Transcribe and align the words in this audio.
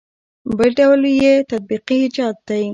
بل 0.57 0.69
ډول 0.79 1.01
یې 1.23 1.33
تطبیقي 1.49 1.97
ایجاد 2.03 2.35
دی. 2.47 2.65